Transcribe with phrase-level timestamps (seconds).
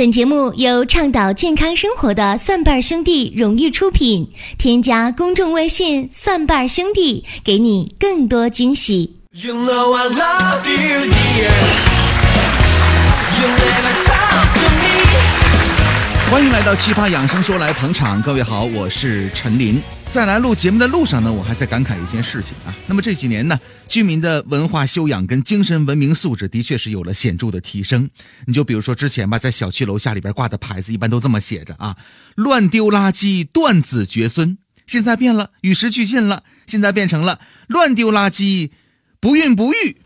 [0.00, 4.32] 本节目由倡导健康生活的蒜瓣兄弟荣誉出品。
[4.56, 9.18] 添加公众微信“蒜瓣兄弟”，给你更多惊喜。
[9.32, 11.50] You know I love you, dear.
[13.42, 16.32] You never talk to me.
[16.32, 19.82] 欢迎来到奇葩养生说来捧场，各位好，我是陈林。
[20.10, 22.74] 在来录节目的路上呢，我还在感慨一件事情啊。
[22.88, 28.10] 那么这几年呢，居民的文化修养跟精神文明素质的确是有了显著的提升。
[28.46, 31.96] 你就比如说之前吧，在小区楼下里边挂的牌子，一般都这么写着啊
[32.34, 38.70] ：“乱丢垃圾，断子绝孙。”现在变了，与时俱进了，现在变成了“乱丢垃圾，
[39.20, 39.96] 不孕不育”。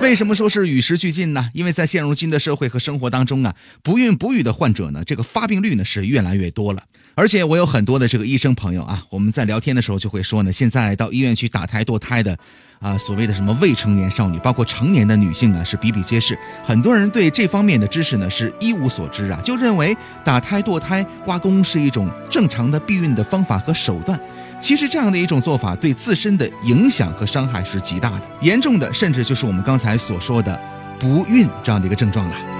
[0.00, 1.50] 为什么说是与时俱进呢？
[1.52, 6.82] 因为在现如今的社会和生活当中啊，不孕不育的患者呢，这个发病率呢是越来越多了。
[7.14, 12.38] 而且我有很多的这个医生朋友啊，我们在聊天的时候就会说呢，现在到医院去打胎堕胎的，
[12.80, 16.38] 啊，所谓的什么未成年少女，包括成年的女性呢，是比比皆是。
[16.64, 24.18] 很多人对这方面的知识呢是一无所知啊，就认为打胎堕胎刮宫是一种正常的避孕的方法和手段。
[24.60, 30.60] 其实这样的一种做法对自身的影响和伤害是极大的，严重的甚至就是我们刚才所说的
[30.98, 32.57] 不孕这样的一个症状了。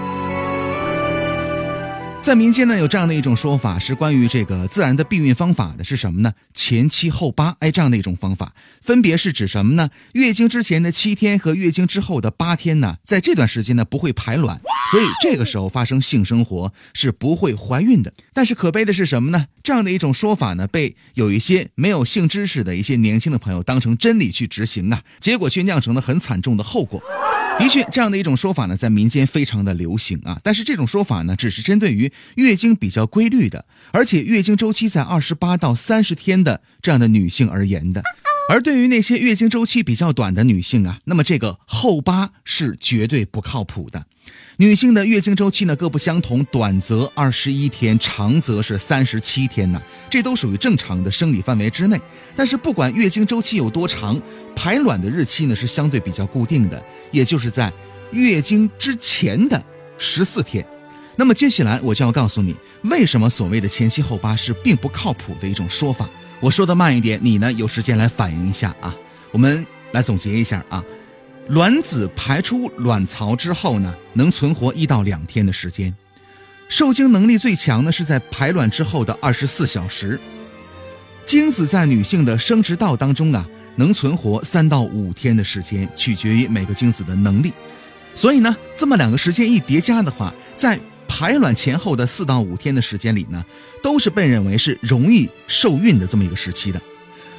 [2.28, 6.30] 在民间呢，有这样的一种说法，是关于这个自然的避孕方法的，是什么呢？
[6.52, 9.88] 前七后八，哎，这样的一种方法，分别是指什么呢？
[10.12, 18.12] 月经之前的七天和月经之后的八天呢，在这段时间呢不会排卵，所以这个时候发生性生活是不会怀孕的。
[18.34, 19.46] 但是可悲的是什么呢？
[19.62, 27.02] 这样的一种说法呢，被有一些没有性知识的一些年轻的朋友当成真理去执行啊，结果却酿成了很惨重的后果。
[27.58, 30.38] 的确，这样的一种说法呢，在民间非常的流行啊。
[30.44, 38.02] 但是这种说法呢，只是针对于月经比较规律的，而且月经周期在二十八到三十天的这样的女性而言的。
[38.48, 44.06] 而对于那些月经周期比较短的女性啊，那么这个后八是绝对不靠谱的。
[44.56, 52.00] 女性的月经周期呢各不相同，短则二十一天，长则是三十七天呢，这都属于正常的生理范围之内。
[52.34, 54.20] 但是不管月经周期有多长，
[54.56, 57.70] 排卵的日期呢是相对比较固定的，也就是在
[58.12, 59.62] 月经之前的
[59.98, 60.66] 十四天。
[61.16, 66.08] 那么接下来我就要告诉你，为什么所谓的前七后八是并不靠谱的一种说法。
[66.40, 68.94] 我说的慢一点，你呢有时间来反应一下啊。
[69.32, 70.84] 我们来总结一下啊。
[71.48, 75.94] 卵子排出卵巢之后呢，能存活一到两天的时间，
[76.68, 80.20] 受精能力最强呢是在排卵之后的二十四小时。
[81.24, 83.46] 精子在女性的生殖道当中啊，
[83.76, 87.52] 能存活三到五天的时间，取决于每个精子的能力。
[88.14, 90.78] 所以呢，这么两个时间一叠加的话，在
[91.18, 93.44] 排卵前后的四到五天的时间里呢，
[93.82, 96.80] 都是被认为是容易受孕的这么一个时期的。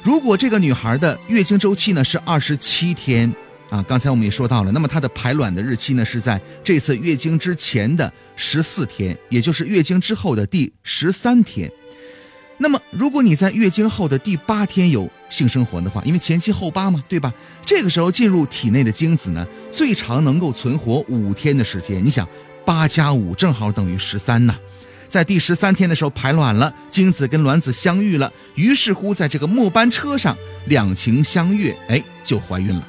[0.02, 3.34] 如果这个女孩的月经周期呢是二十七天。
[3.70, 11.70] 啊，刚才我们也说到了，那么她的排卵的日期呢是在这次月经之前的十四天，也就是月经之后的第十三天。
[12.58, 17.32] 那么如果你在月经后的第八天有性生活的话，因为前七后八嘛，对吧？
[17.64, 22.04] 这个时候进入体内的精子呢，最长能够存活五天的时间。
[22.04, 22.28] 你想，
[22.70, 24.56] 八加五正好等于十三呢。
[25.08, 32.86] 在第十三天的时候排卵了，精子跟卵子相遇了，于是乎在这个末班车上两情相悦，哎，就怀孕了。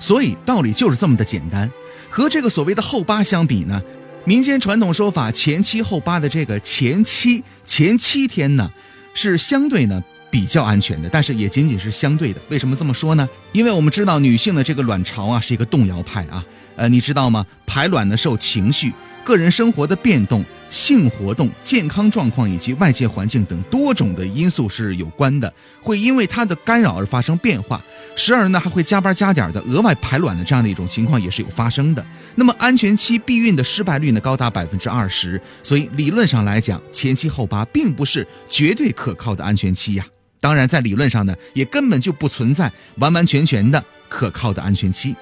[0.00, 1.70] 所以道理就是这么的简单，
[2.10, 3.80] 和这个所谓的后八相比呢，
[4.24, 8.68] 民间传统说法前七后八的这个前七前七天呢，
[9.14, 12.40] 是相对呢比较安全的，但是也仅仅是相对的。
[12.48, 13.28] 为什么这么说呢？
[13.52, 16.44] 因为我们知道女性的这个卵巢啊是一个动摇派啊，
[16.74, 17.46] 呃，你知道吗？
[17.64, 18.92] 排卵呢受情绪。
[19.24, 27.82] 个人生活的变动、性活动、健康状况以及外界环境等多种的因素是有关的，会因为它的干扰而发生变化，
[28.16, 32.04] 时而呢还会加班加点的额外排卵的这样的一种情况也是有发生的。
[32.34, 40.04] 那么安全期避孕的失败率呢高达百分之二十，所以理论上来讲，前期后八并不是绝对可靠的安全期呀。
[40.40, 45.14] 当然，在理论上呢，也根本就不存在完完全全的可靠的安全期。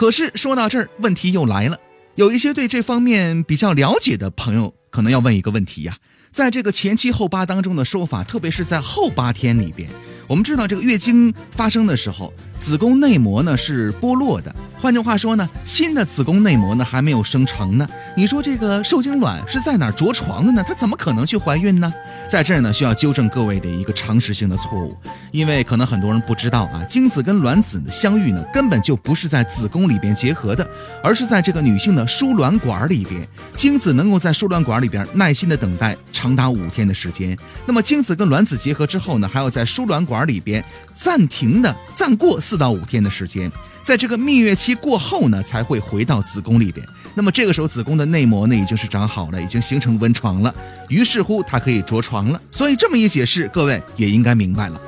[0.00, 1.78] 可是说到这儿，问题又来了。
[2.14, 5.94] 有一些对这方面比较了解的朋友，可能要问一个问题呀：
[6.30, 9.90] 在这个前七后八当中的说法，特别是在后八天里边，
[10.26, 14.56] 我们知道这个月经发生的时候，子宫内膜呢是剥落的。
[14.78, 17.86] 换句话说呢，新的子宫内膜呢还没有生成呢。
[18.16, 20.64] 你说这个受精卵是在哪儿着床的呢？
[20.66, 21.92] 它怎么可能去怀孕呢？
[22.30, 24.96] 在这儿呢，需要纠正各位的一个常识性的错误，
[25.32, 30.64] 因为可能很多人不知道啊，精子跟卵子的相遇呢，根本就不是在子宫里边结合的，
[31.02, 33.26] 而是在这个女性的输卵管里边。
[33.56, 37.36] 精子能够在输卵管里边耐心的等待长达五天的时间，
[37.66, 43.50] 那么精子跟卵子结合之后呢，还要在输卵管里边暂停的暂过四到五天的时间。
[43.82, 46.86] 在这个蜜月期过后呢，才会回到子宫里边。
[47.14, 50.54] 那么这个时候，子宫的内膜呢已经是长好了，已经形成温床了，
[50.88, 52.40] 于是乎它可以着床了。
[52.52, 54.80] 所以这么一解释，各位也应该明白了。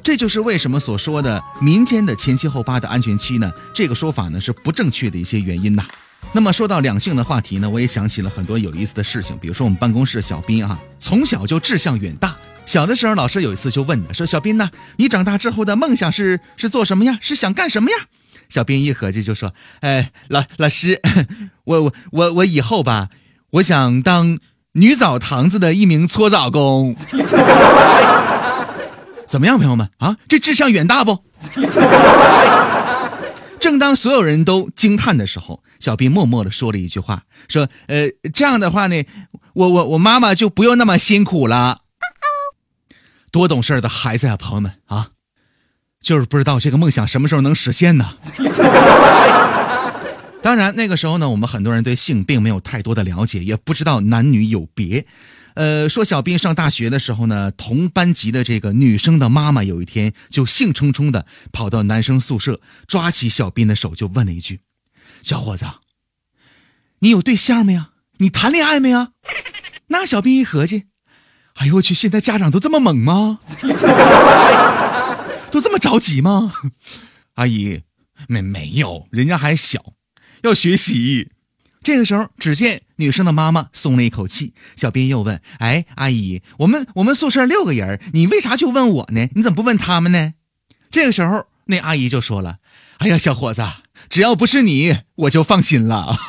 [0.00, 3.50] 这就是为什么所说的民间的前七后八的安全期呢？
[3.74, 5.84] 这个说法呢是不正确的一些原因呐。
[6.32, 12.36] 那么说到两性的话题呢，我也想起了很多有意思的事情，比如说我们办公室的小斌啊，从小就志向远大。
[12.66, 17.18] 小的时候，老师有一次就问他说：“小斌呐，你长大之后的梦想是是做什么呀？
[17.22, 17.96] 是想干什么呀？”
[18.48, 21.00] 小斌一合计就说：“哎，老老师，
[21.64, 23.08] 我我我我以后吧，
[23.52, 24.38] 我想当
[24.72, 26.94] 女澡堂子的一名搓澡工。
[29.26, 30.16] ”怎么样，朋友们啊？
[30.28, 31.24] 这志向远大不？
[33.78, 39.04] 当所有人都惊叹的时候，小兵默默的说了一句话：“说，呃，这样的话呢，
[39.54, 41.82] 我我我妈妈就不用那么辛苦了。
[43.30, 45.10] ”多懂事的孩子呀，朋友们啊，
[46.00, 48.16] 就是不知道这个梦想什么时候能实现呢？
[50.40, 55.04] 当然，那个时候呢，我们很多人对性并没有太多的了解，也不知道男女有别。
[55.58, 64.60] 呃，说小斌上大学的时候呢，同班级的这个女生的妈妈有一天就兴冲冲的跑到男生宿舍，抓起小斌的手就问了一句
[65.20, 65.66] ：“小伙子，
[67.00, 67.90] 你有对象没呀？
[68.18, 69.14] 你谈恋爱没呀？”
[69.90, 70.84] 那小斌一合计，
[71.54, 73.40] 哎呦我去，现在家长都这么猛吗？
[75.50, 76.52] 都这么着急吗？
[77.34, 77.80] 阿姨，
[78.28, 79.94] 没没有，人家还小，
[80.42, 81.30] 要学习。
[81.88, 84.52] 这个时候，只见女生的妈妈松了一口气。
[84.76, 89.26] 小斌又问：“哎，阿姨，我们我们宿舍六个人，你为啥就问我呢？
[89.34, 90.34] 你怎么不问他们呢？”
[90.92, 92.58] 这个时候，那阿姨就说了
[93.00, 93.66] ：“哎呀，小伙子，
[94.10, 96.14] 只要不是你，我就放心了。”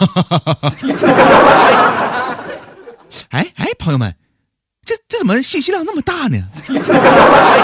[3.27, 4.15] 哎哎，朋友们，
[4.85, 6.47] 这这怎么信息量那么大呢？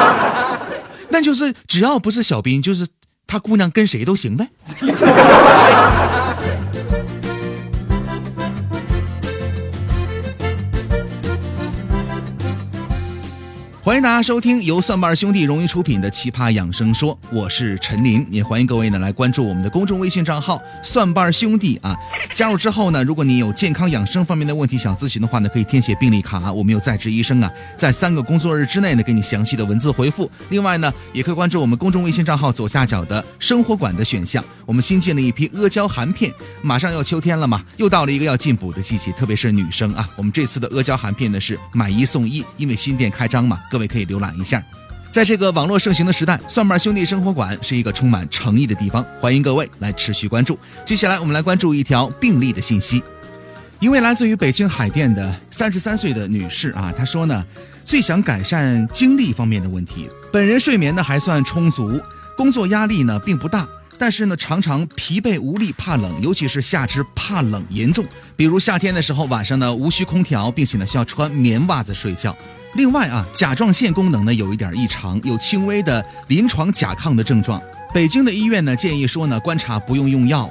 [1.12, 2.86] 那就是只要不是小斌，就是
[3.25, 4.50] 他姑娘跟谁都行呗。
[13.86, 21.96] 欢迎大家收听由蒜瓣兄弟荣誉出品的《奇葩养生说》，我是陈林，也欢迎各位呢来关注我们的公众微信账号“蒜瓣兄弟”啊。
[22.34, 30.32] 加入之后呢，如果你有健康养生方面的问题想咨询的话呢，可以填写病历卡，我们有在职医生啊，在三个工作日之内呢给你详细的文字回复。
[30.50, 36.34] 另外呢，也可以关注我们公众微信账号左下角的生活馆的选项，我们新进了一批阿胶含片，
[36.64, 43.60] 马上要秋天了嘛，又到了一个要进补的季节，特别是女生啊，我们这次的阿胶含片呢是买一送一，因为新店开张嘛。
[43.75, 44.63] 各位可以浏览一下，
[45.12, 50.57] 在这个网络盛行的时代，蒜瓣兄弟生活馆是一个充满诚意的地方，欢迎各位来持续关注。
[50.86, 53.04] 接下来，我们来关注一条病例的信息。
[53.81, 57.45] 一位来自于北京海淀的三十三岁的女士啊，她说呢，
[57.83, 60.07] 最想改善精力方面的问题。
[60.31, 62.00] 本人睡眠呢还算充足，
[62.38, 63.68] 工作压力呢并不大，
[63.98, 68.06] 但是呢常常疲惫无力，怕冷，尤其是下肢怕冷严重。
[68.38, 72.33] 比如夏天的时候，晚上呢无需空调，并且呢需要穿棉袜子睡觉。
[72.75, 77.62] 另外啊，甲状腺功能呢有一点异常，有轻微的临床甲亢的症状。
[77.94, 80.50] 北京的医院呢建议说呢，观察不用用药。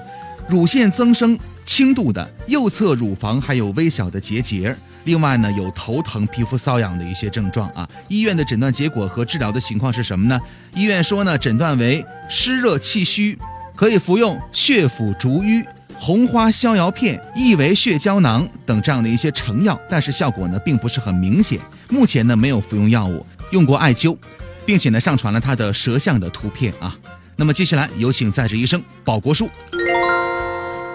[0.48, 4.74] 乳腺增生轻度的，右侧乳房还有微小的结节。
[5.04, 7.86] 另外呢，有头疼、皮肤瘙痒的一些症状啊。
[8.08, 10.40] 医院的诊断结果和治疗的情况是什么呢？
[10.74, 13.38] 医院说呢，诊断为湿热气虚，
[13.76, 15.62] 可以服用血府逐瘀。
[15.96, 21.58] 红花逍遥片、益维血胶囊等这样的一些成药，但是效果呢并不是很明显。
[21.88, 24.16] 目前呢没有服用药物，用过艾灸，
[24.64, 26.96] 并且呢上传了他的舌像的图片啊。
[27.36, 29.48] 那么接下来有请在职医生保国叔。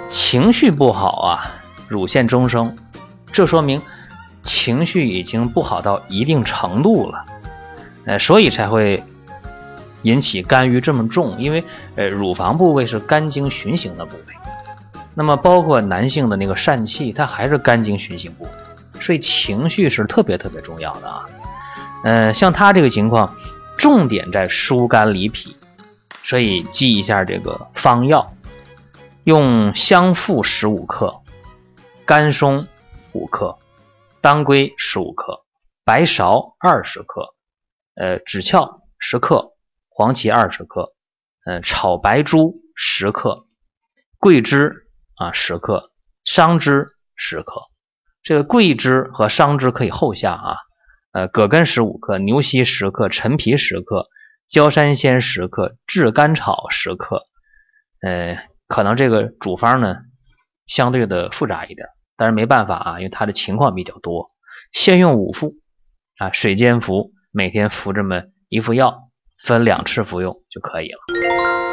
[0.09, 1.51] 情绪不好啊，
[1.87, 2.75] 乳腺增生，
[3.31, 3.81] 这说明
[4.43, 7.25] 情绪已经不好到一定程度了，
[8.05, 9.03] 呃，所以才会
[10.01, 11.39] 引起肝郁这么重。
[11.39, 11.63] 因为
[11.95, 14.33] 呃乳房部位是肝经循行的部位。
[15.13, 18.47] 那么，包括男性的那个疝气，它还是肝经循行部，
[18.99, 21.25] 所以情绪是特别特别重要的啊。
[22.03, 23.35] 嗯，像他这个情况，
[23.77, 25.55] 重点在疏肝理脾，
[26.23, 28.33] 所以记一下这个方药：
[29.23, 31.21] 用香附十五克，
[32.05, 32.67] 甘松
[33.13, 33.57] 五克，
[34.21, 35.43] 当归十五克，
[35.83, 37.33] 白芍二十克，
[37.95, 39.53] 呃，枳壳十克，
[39.89, 40.93] 黄芪二十克，
[41.45, 43.45] 呃，炒白术十克，
[44.17, 44.85] 桂枝。
[45.19, 45.91] 啊，十克
[46.23, 47.63] 桑枝十克，
[48.29, 50.57] 这个桂枝和桑枝可以后下啊。
[51.13, 54.05] 呃，葛根十五克，牛膝十克，陈皮十克，
[54.47, 57.23] 焦山仙十克，炙甘草十克。
[58.03, 59.95] 呃，可能这个主方呢
[60.67, 64.27] 相对的复杂一点，但是没办法啊，因为他的情况比较多，
[64.73, 65.55] 先用五副。
[66.19, 69.09] 啊，水煎服，每天服这么一副药，
[69.41, 71.68] 分两次服用就可以了。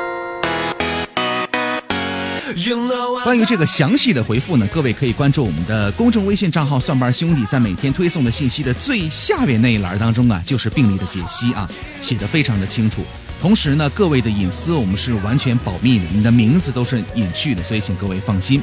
[3.25, 11.69] 关于这个详细的回复呢，各位可以关注我们的公众微信账号“蒜瓣兄弟”，在每天推送的信息的最下面那一栏当中啊，就是病例的解析啊，
[12.01, 13.03] 写的非常的清楚。
[13.41, 18.63] 同时呢，各位的隐私我们是完全保密的，你的名字都是隐去的，所以请各位放心。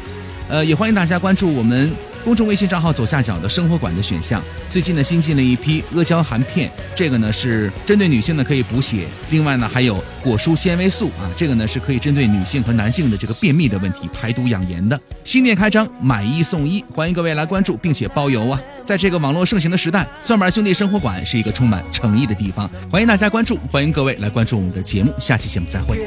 [0.50, 1.94] 呃，也欢迎大家关注我们。
[2.24, 15.00] 公众微信账号左下角的生活馆的选项，最近呢新进了一批阿胶含片，这个呢是针对女性呢可以补血，另外呢还有果蔬纤维素啊，这个呢是可以针对女性和男性的这个便秘的问题排毒养颜的。
[15.24, 18.60] 新店开张，买一送一，欢迎各位来关注，并且包邮啊！
[18.86, 26.00] 在这个网络盛行的时代，蒜瓣兄弟生活馆是一个充满诚意的地方，欢迎大家关注，欢迎各位来关注我们的节目，下期节目再会。